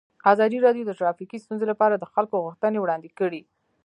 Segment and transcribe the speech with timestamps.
[0.33, 3.41] ازادي راډیو د ټرافیکي ستونزې لپاره د خلکو غوښتنې وړاندې کړي.